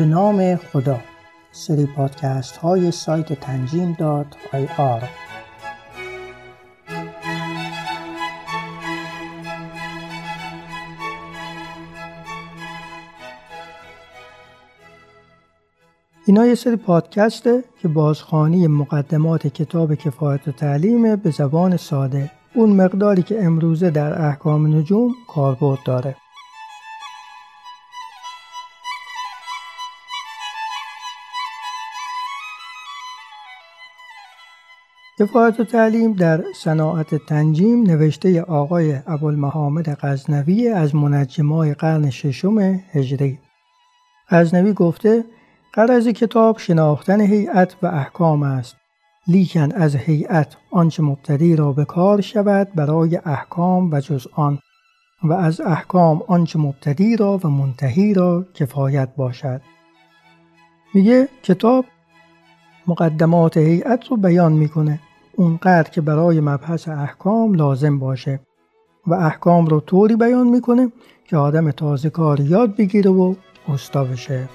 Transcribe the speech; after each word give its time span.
به 0.00 0.06
نام 0.06 0.56
خدا. 0.56 1.00
سری 1.52 1.86
پادکست 1.86 2.56
های 2.56 2.90
سایت 2.90 3.32
تنجیم 3.32 3.96
دات 3.98 4.26
آی 4.52 4.66
آر. 4.78 5.02
اینا 16.26 16.46
یه 16.46 16.54
سری 16.54 16.76
پادکسته 16.76 17.64
که 17.82 17.88
بازخانی 17.88 18.66
مقدمات 18.66 19.46
کتاب 19.46 19.94
کفایت 19.94 20.48
و 20.48 20.52
تعلیم 20.52 21.16
به 21.16 21.30
زبان 21.30 21.76
ساده. 21.76 22.30
اون 22.54 22.70
مقداری 22.70 23.22
که 23.22 23.44
امروزه 23.44 23.90
در 23.90 24.22
احکام 24.26 24.76
نجوم 24.76 25.14
کاربرد 25.28 25.78
داره. 25.84 26.16
کفایت 35.20 35.60
و 35.60 35.64
تعلیم 35.64 36.12
در 36.12 36.44
صناعت 36.54 37.14
تنجیم 37.14 37.82
نوشته 37.82 38.42
آقای 38.42 38.98
ابوالمحامد 39.06 39.98
غزنوی 40.00 40.68
از 40.68 40.94
منجمای 40.94 41.74
قرن 41.74 42.10
ششم 42.10 42.58
هجری. 42.92 43.38
غزنوی 44.30 44.72
گفته 44.72 45.24
قرض 45.72 46.08
کتاب 46.08 46.58
شناختن 46.58 47.20
هیئت 47.20 47.76
و 47.82 47.86
احکام 47.86 48.42
است. 48.42 48.76
لیکن 49.26 49.72
از 49.72 49.96
هیئت 49.96 50.56
آنچه 50.70 51.02
مبتدی 51.02 51.56
را 51.56 51.72
به 51.72 51.84
کار 51.84 52.20
شود 52.20 52.68
برای 52.74 53.20
احکام 53.24 53.90
و 53.92 54.00
جز 54.00 54.26
آن 54.32 54.58
و 55.22 55.32
از 55.32 55.60
احکام 55.60 56.22
آنچه 56.28 56.58
مبتدی 56.58 57.16
را 57.16 57.40
و 57.44 57.48
منتهی 57.48 58.14
را 58.14 58.46
کفایت 58.54 59.08
باشد. 59.16 59.60
میگه 60.94 61.28
کتاب 61.42 61.84
مقدمات 62.86 63.56
هیئت 63.56 64.06
رو 64.06 64.16
بیان 64.16 64.52
می‌کنه. 64.52 65.00
اونقدر 65.40 65.90
که 65.90 66.00
برای 66.00 66.40
مبحث 66.40 66.88
احکام 66.88 67.54
لازم 67.54 67.98
باشه 67.98 68.40
و 69.06 69.14
احکام 69.14 69.66
رو 69.66 69.80
طوری 69.80 70.16
بیان 70.16 70.46
می‌کنه 70.48 70.92
که 71.24 71.36
آدم 71.36 71.70
تازه 71.70 72.10
کار 72.10 72.40
یاد 72.40 72.76
بگیره 72.76 73.10
و 73.10 73.34
استا 73.68 74.04
بشه 74.04 74.48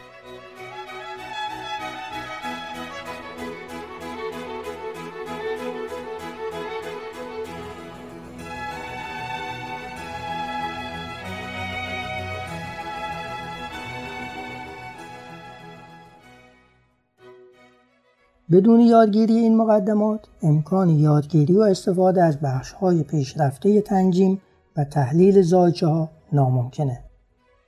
بدون 18.51 18.79
یادگیری 18.79 19.33
این 19.33 19.57
مقدمات 19.57 20.19
امکان 20.41 20.89
یادگیری 20.89 21.57
و 21.57 21.61
استفاده 21.61 22.23
از 22.23 22.39
بخش 22.39 22.71
های 22.71 23.03
پیشرفته 23.03 23.81
تنجیم 23.81 24.41
و 24.77 24.83
تحلیل 24.83 25.41
زایچه 25.41 25.87
ها 25.87 26.09
ناممکنه. 26.33 26.99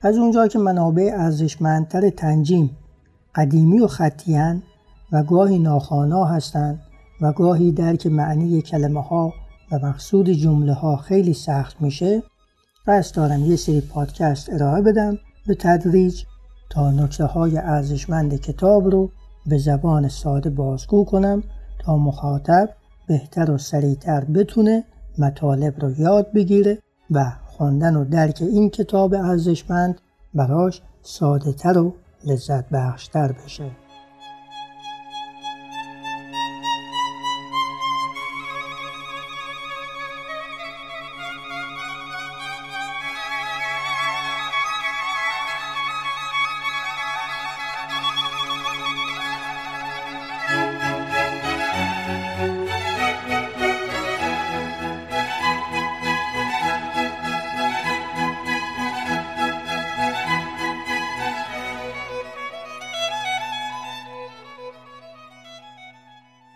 از 0.02 0.16
اونجا 0.16 0.48
که 0.48 0.58
منابع 0.58 1.10
ارزشمندتر 1.14 2.10
تنجیم 2.10 2.76
قدیمی 3.34 3.78
و 3.78 3.86
خطیان 3.86 4.62
و 5.12 5.22
گاهی 5.22 5.58
ناخوانا 5.58 6.24
هستند 6.24 6.80
و 7.20 7.32
گاهی 7.32 7.72
درک 7.72 8.06
معنی 8.06 8.62
کلمه 8.62 9.02
ها 9.02 9.32
و 9.72 9.78
مقصود 9.86 10.30
جمله 10.30 10.72
ها 10.72 10.96
خیلی 10.96 11.34
سخت 11.34 11.80
میشه 11.80 12.22
قصد 12.86 13.16
دارم 13.16 13.44
یه 13.44 13.56
سری 13.56 13.80
پادکست 13.80 14.52
ارائه 14.52 14.82
بدم 14.82 15.18
به 15.46 15.54
تدریج 15.54 16.24
تا 16.70 16.90
نکته 16.90 17.24
های 17.24 17.58
ارزشمند 17.58 18.40
کتاب 18.40 18.86
رو 18.86 19.10
به 19.46 19.58
زبان 19.58 20.08
ساده 20.08 20.50
بازگو 20.50 21.04
کنم 21.04 21.42
تا 21.78 21.96
مخاطب 21.96 22.68
بهتر 23.08 23.50
و 23.50 23.58
سریعتر 23.58 24.24
بتونه 24.24 24.84
مطالب 25.18 25.80
رو 25.80 26.00
یاد 26.00 26.32
بگیره 26.32 26.78
و 27.10 27.32
خواندن 27.46 27.96
و 27.96 28.04
درک 28.04 28.38
این 28.40 28.70
کتاب 28.70 29.14
ارزشمند 29.14 30.00
براش 30.34 30.82
ساده 31.02 31.52
تر 31.52 31.78
و 31.78 31.94
لذت 32.24 32.68
بخشتر 32.68 33.32
بشه. 33.32 33.87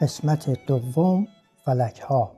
قسمت 0.03 0.67
دوم 0.67 1.27
فلک 1.65 1.99
ها 1.99 2.37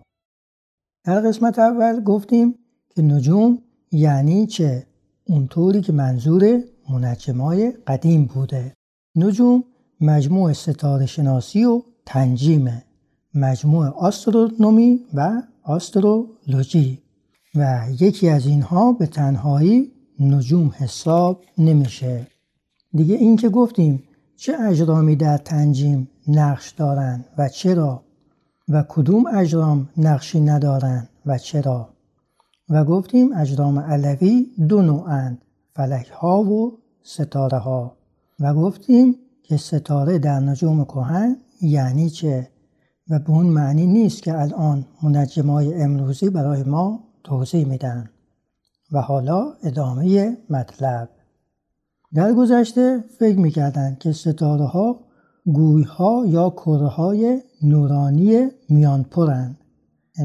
در 1.04 1.20
قسمت 1.20 1.58
اول 1.58 2.00
گفتیم 2.00 2.54
که 2.94 3.02
نجوم 3.02 3.58
یعنی 3.92 4.46
چه؟ 4.46 4.86
اونطوری 5.24 5.80
که 5.80 5.92
منظور 5.92 6.62
منجمای 6.90 7.72
قدیم 7.86 8.24
بوده. 8.24 8.72
نجوم 9.16 9.64
مجموع 10.00 10.52
ستاره 10.52 11.06
شناسی 11.06 11.64
و 11.64 11.82
تنجیمه. 12.06 12.84
مجموع 13.34 13.86
آسترونومی 13.86 15.00
و 15.14 15.42
آسترولوژی. 15.62 17.02
و 17.54 17.86
یکی 18.00 18.28
از 18.28 18.46
اینها 18.46 18.92
به 18.92 19.06
تنهایی 19.06 19.92
نجوم 20.20 20.72
حساب 20.78 21.44
نمیشه. 21.58 22.26
دیگه 22.92 23.14
این 23.14 23.36
که 23.36 23.48
گفتیم 23.48 24.02
چه 24.36 24.56
اجرامی 24.60 25.16
در 25.16 25.38
تنجیم 25.38 26.08
نقش 26.28 26.70
دارند 26.70 27.24
و 27.38 27.48
چرا؟ 27.48 28.02
و 28.68 28.84
کدوم 28.88 29.26
اجرام 29.26 29.88
نقشی 29.96 30.40
ندارند 30.40 31.08
و 31.26 31.38
چرا؟ 31.38 31.88
و 32.68 32.84
گفتیم 32.84 33.32
اجرام 33.36 33.78
علوی 33.78 34.46
دو 34.68 34.82
نوعند 34.82 35.42
فلک 35.74 36.08
ها 36.08 36.42
و 36.42 36.78
ستاره 37.02 37.58
ها 37.58 37.96
و 38.40 38.54
گفتیم 38.54 39.16
که 39.42 39.56
ستاره 39.56 40.18
در 40.18 40.40
نجوم 40.40 40.84
کهن 40.84 41.36
یعنی 41.60 42.10
چه؟ 42.10 42.48
و 43.10 43.18
به 43.18 43.30
اون 43.30 43.46
معنی 43.46 43.86
نیست 43.86 44.22
که 44.22 44.40
الان 44.40 44.84
منجمای 45.02 45.82
امروزی 45.82 46.30
برای 46.30 46.62
ما 46.62 47.00
توضیح 47.24 47.66
میدن 47.66 48.10
و 48.92 49.00
حالا 49.00 49.52
ادامه 49.62 50.36
مطلب. 50.50 51.08
در 52.14 52.32
گذشته 52.32 53.04
فکر 53.18 53.38
می‌کردند 53.38 53.98
که 53.98 54.12
ستاره 54.12 54.64
ها 54.64 55.00
گویها 55.46 56.24
یا 56.26 56.50
کره 56.50 56.88
های 56.88 57.42
نورانی 57.62 58.48
میان 58.68 59.02
پرند 59.02 59.56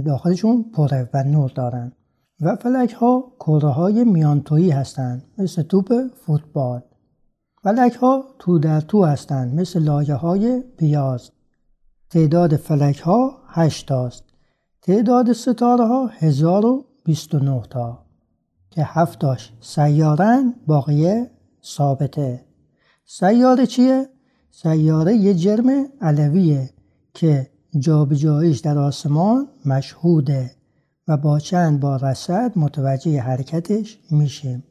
داخلشون 0.05 0.66
پره 0.73 1.09
و 1.13 1.23
نور 1.23 1.51
دارند 1.55 1.95
و 2.41 2.55
فلک 2.55 2.94
ها 2.94 3.31
کره 3.39 3.69
های 3.69 4.03
میانتویی 4.03 4.72
هستند 4.72 5.23
مثل 5.38 5.61
توپ 5.61 5.94
فوتبال. 6.25 6.81
فلک 7.63 7.94
ها 7.94 8.25
تو 8.39 8.59
در 8.59 8.81
تو 8.81 9.06
هستند 9.06 9.59
مثل 9.59 9.83
لایه 9.83 10.16
های 10.16 10.63
پیاز. 10.77 11.31
تعداد 12.09 12.56
فلک 12.56 13.00
ها 13.00 13.38
هشت 13.47 13.91
است 13.91 14.23
تعداد 14.81 15.33
ستاره 15.33 15.88
ها 15.88 16.07
هزار 16.07 16.65
و 16.65 16.86
بیست 17.06 17.36
و 17.36 17.39
نه 17.39 17.62
تا. 17.69 18.06
که 18.71 18.83
هفتاش 18.83 19.53
سیارن 19.62 20.53
باقیه 20.68 21.31
ثابته. 21.63 22.45
سیاره 23.06 23.65
چیه؟ 23.65 24.09
سیاره 24.51 25.15
یه 25.15 25.33
جرم 25.33 25.85
علویه 26.01 26.69
که 27.13 27.50
جابجاییش 27.79 28.59
در 28.59 28.77
آسمان 28.77 29.47
مشهوده 29.65 30.51
و 31.07 31.17
با 31.17 31.39
چند 31.39 31.79
بار 31.79 32.06
رسد 32.06 32.51
متوجه 32.56 33.21
حرکتش 33.21 34.00
میشیم 34.11 34.63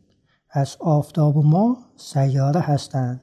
از 0.50 0.76
آفتاب 0.80 1.36
و 1.36 1.42
ما 1.42 1.76
سیاره 1.96 2.60
هستند 2.60 3.20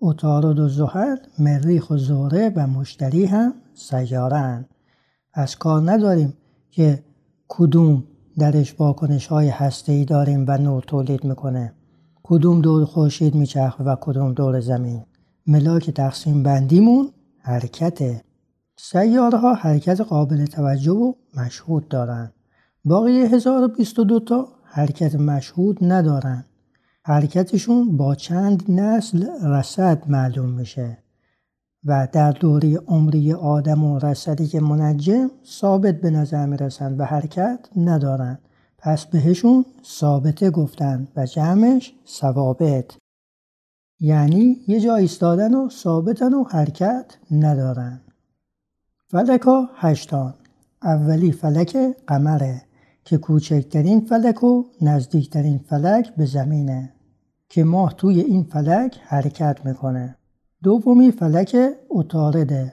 اتارد 0.00 0.58
و 0.58 0.68
زحل 0.68 1.16
مریخ 1.38 1.90
و 1.90 1.96
زوره 1.96 2.52
و 2.56 2.66
مشتری 2.66 3.24
هم 3.24 3.54
سیاره 3.74 4.64
از 5.34 5.56
کار 5.56 5.90
نداریم 5.92 6.34
که 6.70 7.04
کدوم 7.48 8.04
درش 8.38 8.74
واکنش 8.78 9.26
های 9.26 9.48
هسته 9.48 10.04
داریم 10.04 10.44
و 10.48 10.58
نور 10.58 10.82
تولید 10.82 11.24
می‌کنه. 11.24 11.72
کدوم 12.26 12.60
دور 12.60 12.84
خورشید 12.84 13.34
میچرخه 13.34 13.84
و 13.84 13.96
کدوم 14.00 14.32
دور 14.32 14.60
زمین. 14.60 15.02
ملاک 15.46 15.90
تقسیم 15.90 16.42
بندیمون 16.42 17.10
حرکته. 17.38 18.22
سیاره 18.76 19.38
ها 19.38 19.54
حرکت 19.54 20.00
قابل 20.00 20.46
توجه 20.46 20.92
و 20.92 21.12
مشهود 21.36 21.88
دارند 21.88 22.32
باقی 22.84 23.22
1022 23.22 24.20
تا 24.20 24.48
حرکت 24.64 25.14
مشهود 25.14 25.78
ندارند 25.80 26.44
حرکتشون 27.04 27.96
با 27.96 28.14
چند 28.14 28.70
نسل 28.70 29.26
رسد 29.42 30.02
معلوم 30.08 30.50
میشه. 30.50 30.98
و 31.84 32.08
در 32.12 32.32
دوره 32.32 32.76
عمری 32.76 33.32
آدم 33.32 33.84
و 33.84 33.98
رسدی 33.98 34.46
که 34.46 34.60
منجم 34.60 35.30
ثابت 35.46 36.00
به 36.00 36.10
نظر 36.10 36.46
می‌رسن 36.46 36.96
و 36.96 37.04
حرکت 37.04 37.68
ندارن. 37.76 38.38
پس 38.84 39.06
بهشون 39.06 39.64
ثابته 39.84 40.50
گفتن 40.50 41.08
و 41.16 41.26
جمعش 41.26 41.94
ثوابت. 42.06 42.96
یعنی 44.00 44.56
یه 44.68 44.80
جا 44.80 44.96
ایستادن 44.96 45.54
و 45.54 45.68
ثابتن 45.70 46.34
و 46.34 46.44
حرکت 46.44 47.16
ندارن. 47.30 48.00
فلک 49.08 49.40
ها 49.40 49.68
هشتان. 49.74 50.34
اولی 50.82 51.32
فلک 51.32 51.76
قمره 52.06 52.62
که 53.04 53.18
کوچکترین 53.18 54.00
فلک 54.00 54.44
و 54.44 54.64
نزدیکترین 54.80 55.58
فلک 55.58 56.14
به 56.16 56.26
زمینه 56.26 56.92
که 57.48 57.64
ماه 57.64 57.94
توی 57.94 58.20
این 58.20 58.42
فلک 58.42 58.98
حرکت 59.02 59.66
می‌کنه. 59.66 60.16
دومی 60.62 61.10
فلک 61.12 61.56
اتارده 61.90 62.72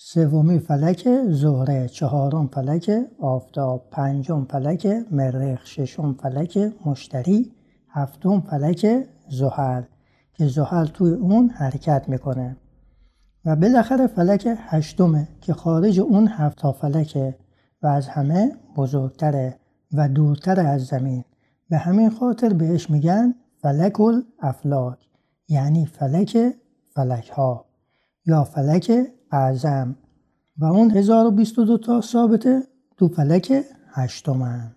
سومی 0.00 0.58
فلک 0.58 1.08
زهره 1.28 1.88
چهارم 1.88 2.46
فلک 2.46 2.90
آفتاب 3.20 3.88
پنجم 3.90 4.44
فلک 4.44 4.86
مریخ 5.10 5.66
ششم 5.66 6.14
فلک 6.14 6.72
مشتری 6.86 7.52
هفتم 7.88 8.40
فلک 8.40 9.06
زحل 9.30 9.82
که 10.34 10.46
زحل 10.46 10.86
توی 10.86 11.12
اون 11.12 11.48
حرکت 11.48 12.08
می‌کنه. 12.08 12.56
و 13.44 13.56
بالاخره 13.56 14.06
فلک 14.06 14.48
هشتمه 14.58 15.28
که 15.40 15.52
خارج 15.52 16.00
اون 16.00 16.28
هفتا 16.28 16.72
فلکه 16.72 17.36
و 17.82 17.86
از 17.86 18.08
همه 18.08 18.52
بزرگتره 18.76 19.56
و 19.92 20.08
دورتر 20.08 20.60
از 20.60 20.86
زمین. 20.86 21.24
به 21.70 21.78
همین 21.78 22.10
خاطر 22.10 22.52
بهش 22.52 22.90
میگن 22.90 23.34
فلک 23.62 24.00
الافلاک 24.00 24.98
یعنی 25.48 25.86
فلک 25.86 26.54
فلک 26.94 27.30
ها 27.30 27.64
یا 28.26 28.44
فلک 28.44 29.08
اعظم. 29.30 29.96
و 30.58 30.64
اون 30.64 30.90
1022 30.90 31.78
تا 31.78 32.00
ثابته 32.00 32.62
تو 32.96 33.08
فلک 33.08 33.64
هشتمن 33.90 34.74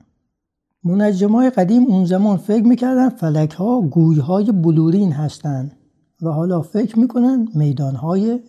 منجمای 0.83 1.50
قدیم 1.50 1.86
اون 1.86 2.06
زمان 2.06 2.38
فکر 2.38 2.63
می‌کردن 2.63 3.09
فلک 3.09 3.51
ها 3.51 3.81
گوی 3.81 4.19
های 4.19 4.51
بلورین 4.51 5.12
هستند 5.12 5.77
و 6.21 6.30
حالا 6.30 6.62
فکر 6.62 7.00
می‌کنن 7.00 7.48
میدان 7.56 7.95
های 7.95 8.39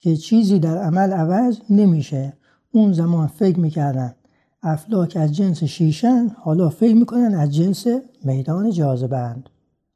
که 0.00 0.16
چیزی 0.16 0.58
در 0.58 0.78
عمل 0.78 1.12
عوض 1.12 1.58
نمیشه. 1.70 2.32
اون 2.72 2.92
زمان 2.92 3.26
فکر 3.26 3.60
می‌کردن 3.60 4.14
افلاک 4.62 5.16
از 5.20 5.36
جنس 5.36 5.64
شیشن 5.64 6.28
حالا 6.28 6.68
فکر 6.68 6.94
می‌کنن 6.94 7.34
از 7.34 7.54
جنس 7.54 7.86
میدان 8.24 8.70
جاذبه 8.70 9.36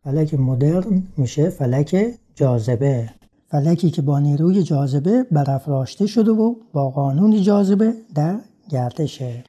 فلک 0.05 0.35
مدرن 0.35 1.03
میشه 1.17 1.50
فلک 1.50 2.19
جاذبه. 2.35 3.11
فلکی 3.50 3.90
که 3.90 4.02
با 4.02 4.18
نیروی 4.18 4.62
جاذبه 4.62 5.22
برافراشته 5.22 6.06
شده 6.06 6.30
و 6.30 6.54
با 6.72 6.90
قانون 6.90 7.42
جاذبه 7.42 7.94
در 8.14 8.40
گردشه. 8.70 9.44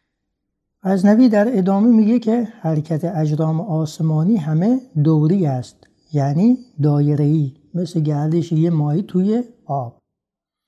غزنوی 0.83 1.29
در 1.29 1.57
ادامه 1.57 1.89
میگه 1.89 2.19
که 2.19 2.47
حرکت 2.61 3.05
اجرام 3.05 3.61
آسمانی 3.61 4.37
همه 4.37 4.79
دوری 5.03 5.45
است 5.45 5.75
یعنی 6.13 6.57
دایره‌ای 6.81 7.53
مثل 7.73 7.99
گردش 7.99 8.51
یه 8.51 8.69
ماهی 8.69 9.03
توی 9.03 9.43
آب. 9.65 9.99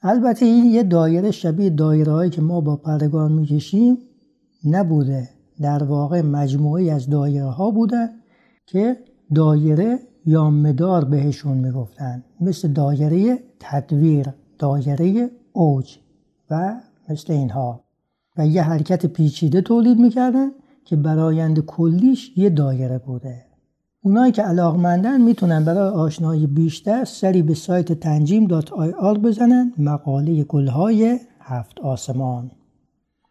البته 0.01 0.45
این 0.45 0.65
یه 0.65 0.83
دایره 0.83 1.31
شبیه 1.31 1.69
دایره 1.69 2.29
که 2.29 2.41
ما 2.41 2.61
با 2.61 2.75
پرگان 2.75 3.31
می‌کشیم 3.31 3.97
نبوده 4.65 5.29
در 5.61 5.83
واقع 5.83 6.21
مجموعی 6.21 6.89
از 6.89 7.09
دایره 7.09 7.49
ها 7.49 7.71
بوده 7.71 8.09
که 8.65 8.97
دایره 9.35 9.99
یا 10.25 10.50
مدار 10.50 11.06
بهشون 11.06 11.57
می‌گفتن. 11.57 12.23
مثل 12.41 12.68
دایره 12.68 13.39
تدویر 13.59 14.27
دایره 14.59 15.29
اوج 15.53 15.97
و 16.50 16.75
مثل 17.09 17.33
اینها. 17.33 17.83
و 18.38 18.47
یه 18.47 18.62
حرکت 18.62 19.06
پیچیده 19.06 19.62
تولید 19.62 20.00
می‌کردن 20.00 20.50
که 20.85 20.95
برایند 20.95 21.59
کلیش 21.59 22.38
یه 22.38 22.50
دایره 22.50 22.97
بوده. 22.97 23.45
اونایی 24.01 24.31
که 24.31 24.41
علاقمندن 24.41 25.21
می‌تونن 25.21 25.65
برای 25.65 25.89
آشنایی 25.89 26.47
بیشتر 26.47 27.06
سری 27.06 27.41
به 27.41 27.53
سایت 27.53 27.94
تنجیم 27.94 28.47
دات 28.47 28.74
آی 28.74 28.91
آر 28.91 29.17
بزنن 29.17 29.74
مقاله 29.77 30.44
گلهای 30.44 31.19
هفت 31.39 31.79
آسمان. 31.79 32.51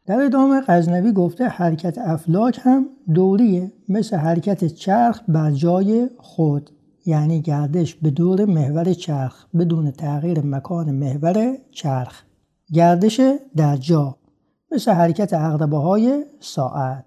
در 0.06 0.20
ادامه 0.20 0.60
غزنوی 0.66 1.12
گفته 1.12 1.48
حرکت 1.48 1.98
افلاک 1.98 2.60
هم 2.62 2.86
دوریه 3.14 3.72
مثل 3.88 4.16
حرکت 4.16 4.64
چرخ 4.64 5.20
بر 5.28 5.50
جای 5.50 6.08
خود. 6.18 6.70
یعنی 7.06 7.40
گردش 7.40 7.94
به 7.94 8.10
دور 8.10 8.44
محور 8.44 8.92
چرخ 8.92 9.46
بدون 9.58 9.90
تغییر 9.90 10.40
مکان 10.40 10.90
محور 10.90 11.56
چرخ. 11.70 12.22
گردش 12.72 13.20
در 13.56 13.76
جا 13.76 14.16
مثل 14.72 14.92
حرکت 14.92 15.32
اغربه 15.32 15.76
های 15.76 16.24
ساعت. 16.40 17.04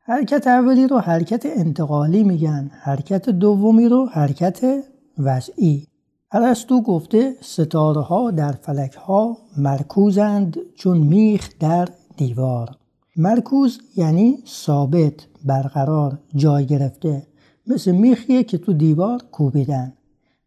حرکت 0.00 0.46
اولی 0.46 0.86
رو 0.86 0.98
حرکت 0.98 1.46
انتقالی 1.46 2.24
میگن 2.24 2.70
حرکت 2.80 3.30
دومی 3.30 3.88
رو 3.88 4.06
حرکت 4.06 4.84
وضعی. 5.18 5.86
ارسطو 6.32 6.82
گفته 6.82 7.34
ستاره 7.40 8.00
ها 8.00 8.30
در 8.30 8.52
فلک 8.52 8.94
ها 8.94 9.36
مرکوزند 9.56 10.56
چون 10.76 10.98
میخ 10.98 11.48
در 11.60 11.88
دیوار. 12.16 12.76
مرکوز 13.16 13.80
یعنی 13.96 14.38
ثابت 14.46 15.14
برقرار 15.44 16.18
جای 16.34 16.66
گرفته. 16.66 17.26
مثل 17.66 17.92
میخیه 17.92 18.44
که 18.44 18.58
تو 18.58 18.72
دیوار 18.72 19.20
کوبیدن. 19.32 19.92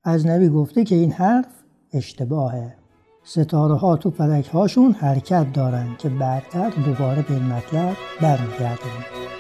از 0.04 0.28
نبی 0.28 0.50
گفته 0.50 0.84
که 0.84 0.96
این 0.96 1.12
حرف 1.12 1.48
اشتباهه. 1.94 2.76
ستاره 3.24 3.76
ها 3.76 3.98
تو 3.98 4.12
فلک 4.12 4.48
هاشون 4.48 4.92
حرکت 4.92 5.54
دارن 5.54 5.96
که 6.00 6.10
بعدتر 6.10 6.70
دوباره 6.70 7.22
به 7.22 7.34
این 7.34 7.44
مطلب 7.44 7.96
برمیگردیم 8.22 9.35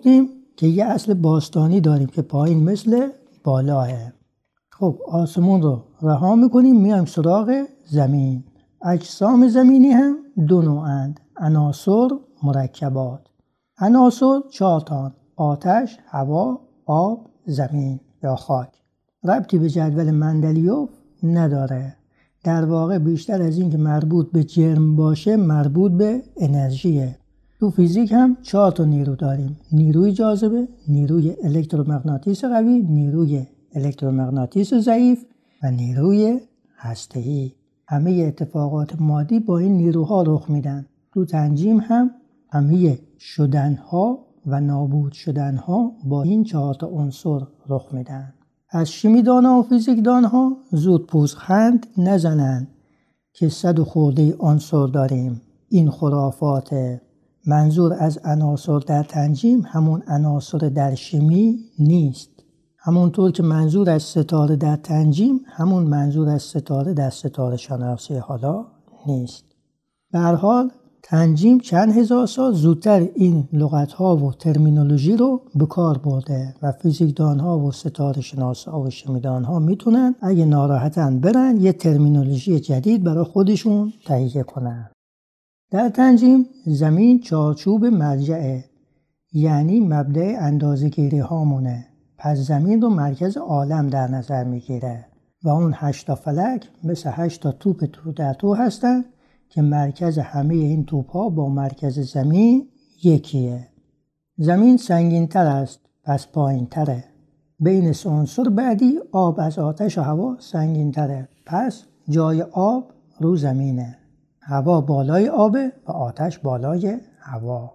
گفتیم 0.00 0.28
که 0.56 0.66
یه 0.66 0.84
اصل 0.84 1.14
باستانی 1.14 1.80
داریم 1.80 2.06
که 2.06 2.22
پایین 2.22 2.64
مثل 2.64 3.08
بالاه 3.44 3.88
خب 4.70 4.98
آسمون 5.08 5.62
رو 5.62 5.82
رها 6.02 6.34
می‌کنیم 6.34 6.80
میایم 6.80 7.04
سراغ 7.04 7.64
زمین. 7.84 8.44
اجسام 8.82 9.48
زمینی 9.48 9.90
هم 9.90 10.16
دو 10.46 10.62
نوعند 10.62 11.20
عناصر 11.36 12.08
مرکبات. 12.42 13.20
عناصر 13.78 14.40
چهارتان 14.50 15.12
آتش 15.36 15.98
هوا 16.06 16.60
آب 16.86 17.26
زمین 17.46 18.00
یا 18.22 18.36
خاک. 18.36 18.72
ربطی 19.24 19.58
به 19.58 19.70
جدول 19.70 20.10
مندلیوف 20.10 20.88
نداره. 21.22 21.96
در 22.44 22.64
واقع 22.64 22.98
بیشتر 22.98 23.42
از 23.42 23.58
اینکه 23.58 23.78
مربوط 23.78 24.32
به 24.32 24.44
جرم 24.44 24.96
باشه 24.96 25.36
مربوط 25.36 25.92
به 25.92 26.22
انرژیه. 26.36 27.16
تو 27.60 27.70
فیزیک 27.70 28.12
هم 28.12 28.36
چهار 28.42 28.72
تا 28.72 28.84
نیرو 28.84 29.16
داریم. 29.16 29.56
نیروی 29.72 30.12
جاذبه 30.12 30.68
نیروی 30.88 31.36
الکترومغناطیس 31.44 32.44
قوی 32.44 32.82
نیروی 32.82 33.46
الکترومغناطیس 33.74 34.74
ضعیف 34.74 35.24
و 35.62 35.70
نیروی 35.70 36.40
هسته‌ای. 36.76 37.52
همه 37.88 38.10
اتفاقات 38.10 39.00
مادی 39.00 39.40
با 39.40 39.58
این 39.58 39.76
نیروها 39.76 40.22
رخ 40.22 40.50
میدن. 40.50 40.86
تو 41.14 41.24
تنجیم 41.24 41.78
هم 41.78 42.10
همه 42.50 42.98
شدنها 43.18 44.18
و 44.46 44.60
نابود 44.60 45.12
شدنها 45.12 45.92
با 46.04 46.22
این 46.22 46.44
چهار 46.44 46.74
تا 46.74 46.86
عنصر 46.86 47.40
رخ 47.68 47.88
میدن. 47.92 48.34
از 48.70 48.90
شیمیدان 48.90 49.46
و 49.46 49.62
فیزیکدان 49.62 50.24
ها 50.24 50.56
زود 50.72 51.06
پوزخند 51.06 51.86
نزنند 51.98 52.68
که 53.32 53.48
صد 53.48 53.78
و 53.78 53.84
خورده 53.84 54.36
عنصر 54.38 54.86
داریم. 54.86 55.40
این 55.68 55.90
خرافات 55.90 57.00
منظور 57.46 57.92
از 57.98 58.18
عناصر 58.24 58.78
در 58.78 59.02
تنجیم 59.02 59.62
همون 59.66 60.02
عناصر 60.06 60.58
در 60.58 60.94
شیمی 60.94 61.58
نیست. 61.78 62.30
همونطور 62.78 63.30
که 63.30 63.42
منظور 63.42 63.90
از 63.90 64.02
ستاره 64.02 64.56
در 64.56 64.76
تنجیم 64.76 65.40
همون 65.46 65.82
منظور 65.82 66.28
از 66.28 66.42
ستاره 66.42 66.94
در 66.94 67.10
ستاره 67.10 67.56
شناسی 67.56 68.14
حالا 68.14 68.66
نیست. 69.06 69.44
به 70.12 70.18
حال 70.18 70.70
تنجیم 71.02 71.58
چند 71.58 71.92
هزار 71.92 72.26
سال 72.26 72.52
زودتر 72.52 73.08
این 73.14 73.48
لغت 73.52 73.92
ها 73.92 74.16
و 74.16 74.32
ترمینولوژی 74.32 75.16
رو 75.16 75.42
به 75.54 75.66
کار 75.66 75.98
برده 75.98 76.54
و 76.62 76.72
فیزیکدان 76.72 77.40
ها 77.40 77.58
و 77.58 77.72
ستاره 77.72 78.20
شناس 78.20 78.64
ها 78.64 78.80
و 78.80 78.90
شمیدان 78.90 79.44
ها 79.44 79.58
می‌تونن 79.58 80.14
اگه 80.20 80.44
ناراحتن 80.44 81.20
برن 81.20 81.56
یه 81.60 81.72
ترمینولوژی 81.72 82.60
جدید 82.60 83.04
برای 83.04 83.24
خودشون 83.24 83.92
تهیه 84.06 84.42
کنن. 84.42 84.90
در 85.70 85.88
تنجیم 85.88 86.46
زمین 86.66 87.20
چارچوب 87.20 87.84
مرجعه 87.84 88.64
یعنی 89.32 89.80
مبدع 89.80 90.36
اندازگیری 90.40 91.18
هامونه 91.18 91.86
پس 92.18 92.38
زمین 92.38 92.82
رو 92.82 92.88
مرکز 92.88 93.36
عالم 93.36 93.86
در 93.88 94.08
نظر 94.08 94.44
می‌گیره 94.44 95.06
و 95.42 95.48
اون 95.48 95.74
هشتا 95.76 96.14
فلک 96.14 96.68
مثل 96.84 97.10
هشتا 97.12 97.52
توپ 97.52 97.84
تو 97.84 98.12
در 98.12 98.34
تو 98.34 98.54
هستن 98.54 99.04
که 99.48 99.62
مرکز 99.62 100.18
همه 100.18 100.54
این 100.54 100.84
توپ 100.84 101.10
ها 101.10 101.28
با 101.28 101.48
مرکز 101.48 101.98
زمین 101.98 102.68
یکیه. 103.04 103.68
زمین 104.36 104.76
سنگین 104.76 105.26
تر 105.26 105.46
است 105.46 105.80
پس 106.04 106.26
پایین 106.26 106.66
تره 106.66 107.04
بین 107.60 107.94
عنصر 108.06 108.48
بعدی 108.48 108.98
آب 109.12 109.40
از 109.40 109.58
آتش 109.58 109.98
و 109.98 110.02
هوا 110.02 110.36
سنگین 110.38 110.92
تره 110.92 111.28
پس 111.46 111.84
جای 112.08 112.42
آب 112.42 112.92
رو 113.20 113.36
زمینه. 113.36 113.99
هوا 114.50 114.80
بالای 114.80 115.28
آبه 115.28 115.72
و 115.86 115.92
آتش 115.92 116.38
بالای 116.38 116.98
هوا. 117.20 117.72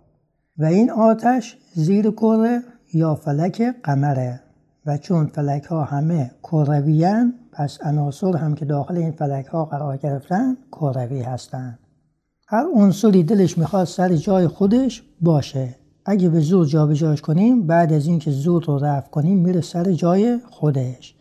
و 0.57 0.65
این 0.65 0.91
آتش 0.91 1.57
زیر 1.73 2.11
کره 2.11 2.61
یا 2.93 3.15
فلک 3.15 3.61
قمره. 3.83 4.39
و 4.85 4.97
چون 4.97 5.25
فلک 5.25 5.63
ها 5.63 5.83
همه 5.83 6.31
کرویان 6.43 7.33
پس 7.51 7.77
عناصر 7.81 8.37
هم 8.37 8.55
که 8.55 8.65
داخل 8.65 8.97
این 8.97 9.11
فلک 9.11 9.45
ها 9.45 9.65
قرار 9.65 9.97
گرفتن 9.97 10.57
کروی 10.71 11.21
هستند. 11.21 11.79
هر 12.47 12.65
عنصری 12.75 13.23
دلش 13.23 13.57
می‌خواد 13.57 13.87
سر 13.87 14.15
جای 14.15 14.47
خودش 14.47 15.03
باشه. 15.21 15.75
اگه 16.05 16.29
به 16.29 16.39
زور 16.39 16.65
جابجاش 16.65 17.21
کنیم 17.21 17.67
بعد 17.67 17.93
از 17.93 18.07
اینکه 18.07 18.31
زور 18.31 18.63
رو 18.63 18.77
رفع 18.77 19.09
کنیم 19.09 19.37
میره 19.37 19.61
سر 19.61 19.91
جای 19.91 20.39
خودش. 20.49 21.15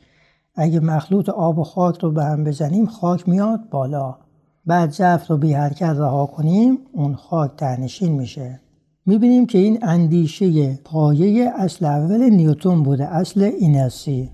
اگه 0.55 0.81
مخلوط 0.81 1.29
آب 1.29 1.59
و 1.59 1.65
خاک 1.65 1.99
رو 1.99 2.11
به 2.11 2.25
هم 2.25 2.45
بزنیم 2.45 2.87
خاک 2.87 3.29
میاد 3.29 3.61
بالا. 3.71 4.25
بعد 4.67 4.91
ظرف 4.91 5.31
رو 5.31 5.37
بی 5.37 5.53
حرکت 5.53 5.95
رها 5.97 6.27
کنیم 6.27 6.79
اون 6.93 7.15
خاک 7.15 7.57
تنشین 7.57 8.13
میشه. 8.13 8.61
می‌بینیم 9.07 9.47
که 9.47 9.59
این 9.59 9.79
اندیشه 9.83 10.75
پایه 10.85 11.53
اصل 11.57 11.85
اول 11.85 12.31
نیوتون 12.31 12.83
بوده 12.83 13.05
اصل 13.05 13.43
اینرسی. 13.43 14.31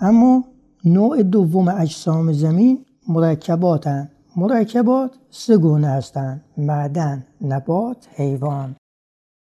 اما 0.00 0.44
نوع 0.84 1.22
دوم 1.22 1.68
اجسام 1.68 2.32
زمین 2.32 2.84
مرکباتن. 3.08 4.10
مرکبات 4.36 5.10
سه 5.30 5.56
گونه 5.56 5.86
هستند 5.86 6.44
معدن 6.56 7.26
نبات 7.40 8.08
حیوان. 8.14 8.76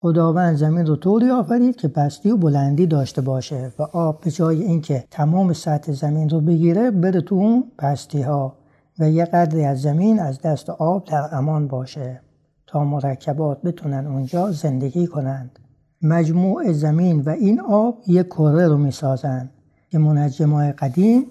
خداوند 0.01 0.55
زمین 0.55 0.85
رو 0.85 0.95
طوری 0.95 1.29
آفرید 1.29 1.75
که 1.75 1.87
پستی 1.87 2.31
و 2.31 2.37
بلندی 2.37 2.85
داشته 2.85 3.21
باشه 3.21 3.71
و 3.79 3.83
آب 3.83 4.21
به 4.21 4.31
جای 4.31 4.63
اینکه 4.63 5.03
تمام 5.11 5.53
سطح 5.53 5.91
زمین 5.91 6.29
رو 6.29 6.41
بگیره 6.41 6.91
بره 6.91 7.21
تو 7.21 7.35
اون 7.35 7.63
پستی 7.77 8.21
ها 8.21 8.58
و 8.99 9.09
یه 9.09 9.25
قدری 9.25 9.65
از 9.65 9.81
زمین 9.81 10.19
از 10.19 10.41
دست 10.41 10.69
آب 10.69 11.05
در 11.05 11.29
امان 11.31 11.67
باشه 11.67 12.21
تا 12.67 12.83
مرکبات 12.83 13.61
بتونن 13.61 14.07
اونجا 14.07 14.51
زندگی 14.51 15.07
کنند. 15.07 15.59
مجموع 16.01 16.71
زمین 16.71 17.21
و 17.21 17.29
این 17.29 17.61
آب 17.61 18.01
یک 18.07 18.27
کره 18.27 18.67
رو 18.67 18.77
می‌سازند 18.77 19.49
که 19.89 19.97
منجمای 19.97 20.71
قدیم 20.71 21.25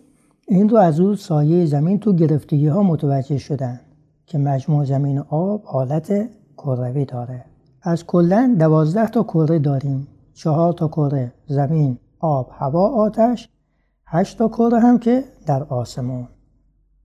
این 0.48 0.68
رو 0.68 0.76
از 0.76 1.00
اون 1.00 1.14
سایه 1.14 1.66
زمین 1.66 1.98
تو 1.98 2.12
گرفتگی 2.12 2.66
ها 2.66 2.82
متوجه 2.82 3.38
شدن 3.38 3.80
که 4.26 4.38
مجموع 4.38 4.84
زمین 4.84 5.18
و 5.18 5.24
آب 5.28 5.62
حالت 5.64 6.28
کروی 6.56 7.04
داره. 7.04 7.44
از 7.82 8.06
کلا 8.06 8.56
دوازده 8.58 9.06
تا 9.06 9.22
کره 9.22 9.58
داریم. 9.58 10.08
چهار 10.34 10.72
تا 10.72 10.88
کره 10.88 11.32
زمین 11.46 11.98
آب 12.20 12.50
هوا 12.52 12.88
آتش 12.88 13.48
هشت 14.06 14.38
تا 14.38 14.48
کره 14.48 14.80
هم 14.80 14.98
که 14.98 15.24
در 15.46 15.62
آسمون. 15.62 16.28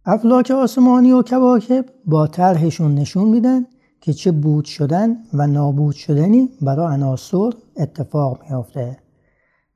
افلاک 0.05 0.51
آسمانی 0.51 1.11
و 1.11 1.21
کواکب 1.21 1.85
با 2.05 2.27
طرحشون 2.27 2.95
نشون 2.95 3.27
میدن 3.27 3.65
که 4.01 4.13
چه 4.13 4.31
بود 4.31 4.65
شدن 4.65 5.17
و 5.33 5.47
نابود 5.47 5.95
شدنی 5.95 6.49
برای 6.61 6.93
عناصر 6.93 7.49
اتفاق 7.77 8.43
میافته. 8.43 8.97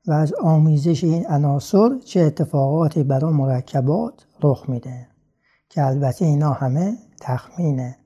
و 0.06 0.12
از 0.12 0.34
آمیزش 0.34 1.04
این 1.04 1.26
عناصر 1.26 1.98
چه 2.04 2.20
اتفاقاتی 2.20 3.02
برای 3.02 3.32
مرکبات 3.32 4.26
رخ 4.42 4.68
میده. 4.68 5.06
که 5.68 5.86
البته 5.86 6.24
اینا 6.24 6.50
همه 6.50 6.96
تخمینه. 7.20 7.96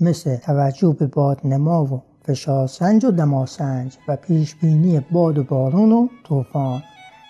مثل 0.00 0.36
توجه 0.36 0.96
به 0.98 1.06
باد 1.06 1.40
نما 1.44 1.84
و 1.84 2.02
فشارسنج 2.24 3.04
و 3.04 3.10
دماسنج 3.10 3.96
و 4.08 4.16
پیش 4.16 4.54
بینی 4.54 5.00
باد 5.00 5.38
و 5.38 5.44
بارون 5.44 5.92
و 5.92 6.08
طوفان. 6.24 6.82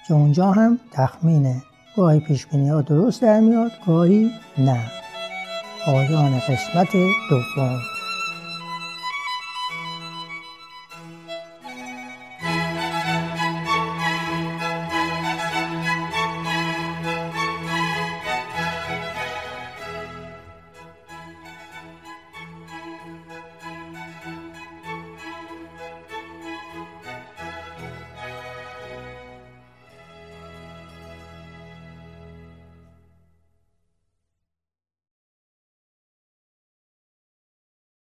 که 0.09 0.15
اونجا 0.15 0.53
هم 0.53 0.81
تخمینه. 0.93 1.63
گاهی 1.97 2.21
پیش 2.21 2.47
ها 2.47 2.83
درست 2.83 3.23
در 3.23 3.41
میاد 3.41 3.73
گاهی 3.87 4.31
نه. 4.59 4.81
پایان 5.85 6.39
قسمت 6.39 6.93
دوم. 7.31 7.94